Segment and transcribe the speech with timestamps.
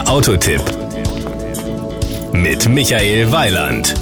[0.00, 0.62] Der Autotipp
[2.32, 3.94] mit Michael Weiland.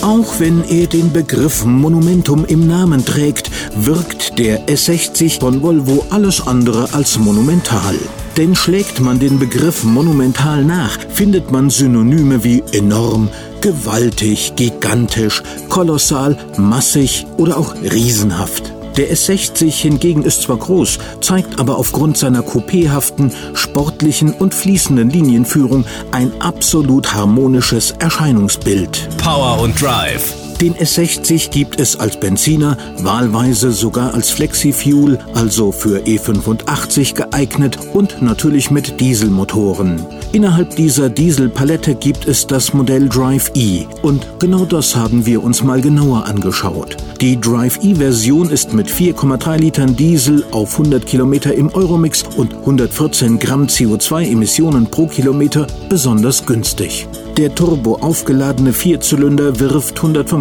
[0.00, 6.46] Auch wenn er den Begriff Monumentum im Namen trägt, wirkt der S60 von Volvo alles
[6.46, 7.96] andere als monumental.
[8.38, 13.28] Denn schlägt man den Begriff monumental nach, findet man Synonyme wie enorm,
[13.60, 18.75] gewaltig, gigantisch, kolossal, massig oder auch riesenhaft.
[18.96, 25.84] Der S60 hingegen ist zwar groß, zeigt aber aufgrund seiner coupéhaften, sportlichen und fließenden Linienführung
[26.12, 29.08] ein absolut harmonisches Erscheinungsbild.
[29.18, 30.45] Power und Drive.
[30.60, 38.22] Den S60 gibt es als Benziner, wahlweise sogar als Flexi-Fuel, also für E85 geeignet und
[38.22, 40.00] natürlich mit Dieselmotoren.
[40.32, 45.62] Innerhalb dieser Dieselpalette gibt es das Modell Drive E und genau das haben wir uns
[45.62, 46.96] mal genauer angeschaut.
[47.20, 53.38] Die Drive E-Version ist mit 4,3 Litern Diesel auf 100 Kilometer im Euromix und 114
[53.38, 57.06] Gramm CO2-Emissionen pro Kilometer besonders günstig.
[57.36, 59.96] Der turbo aufgeladene Vierzylinder wirft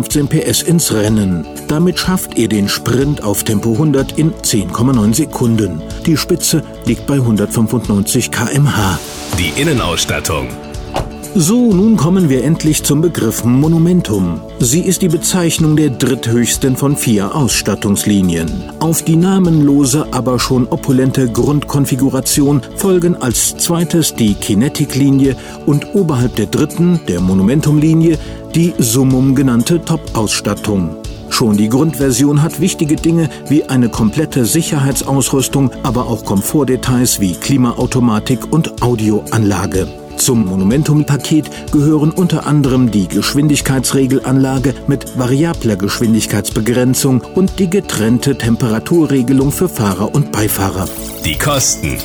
[0.05, 1.45] 115 PS ins Rennen.
[1.67, 5.81] Damit schafft er den Sprint auf Tempo 100 in 10,9 Sekunden.
[6.05, 8.99] Die Spitze liegt bei 195 km/h.
[9.39, 10.47] Die Innenausstattung.
[11.37, 14.39] So, nun kommen wir endlich zum Begriff Monumentum.
[14.59, 18.49] Sie ist die Bezeichnung der dritthöchsten von vier Ausstattungslinien.
[18.79, 26.45] Auf die namenlose, aber schon opulente Grundkonfiguration folgen als zweites die Kinetic-Linie und oberhalb der
[26.45, 28.17] dritten, der Monumentum-Linie,
[28.55, 30.95] die Summum genannte Top-Ausstattung.
[31.27, 38.53] Schon die Grundversion hat wichtige Dinge wie eine komplette Sicherheitsausrüstung, aber auch Komfortdetails wie Klimaautomatik
[38.53, 40.04] und Audioanlage.
[40.17, 49.69] Zum Monumentum-Paket gehören unter anderem die Geschwindigkeitsregelanlage mit variabler Geschwindigkeitsbegrenzung und die getrennte Temperaturregelung für
[49.69, 50.87] Fahrer und Beifahrer.
[51.23, 51.97] Die Kosten.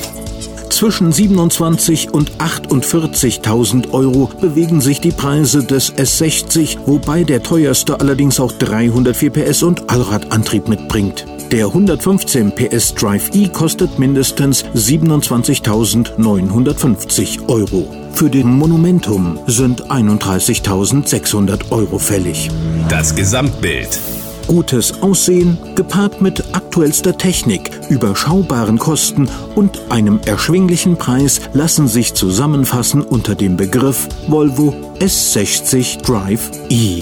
[0.69, 8.39] Zwischen 27 und 48.000 Euro bewegen sich die Preise des S60, wobei der teuerste allerdings
[8.39, 11.25] auch 304 PS und Allradantrieb mitbringt.
[11.51, 17.93] Der 115 PS Drive E kostet mindestens 27.950 Euro.
[18.13, 22.49] Für den Monumentum sind 31.600 Euro fällig.
[22.87, 23.99] Das Gesamtbild.
[24.47, 33.01] Gutes Aussehen, gepaart mit aktuellster Technik, überschaubaren Kosten und einem erschwinglichen Preis lassen sich zusammenfassen
[33.01, 37.01] unter dem Begriff Volvo S60 Drive E.